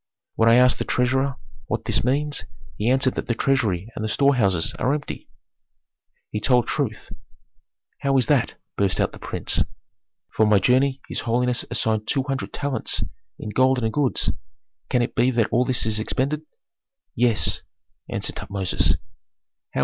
[0.33, 1.35] When I asked the treasurer
[1.67, 5.29] what this means, he answered that the treasury and the storehouses are empty."
[6.31, 7.11] "He told truth."
[7.99, 9.63] "How is that?" burst out the prince.
[10.31, 13.03] "For my journey his holiness assigned two hundred talents
[13.37, 14.31] in gold and goods.
[14.89, 16.47] Can it be that all this is expended?"
[17.15, 17.61] "Yes,"
[18.09, 18.95] answered Tutmosis.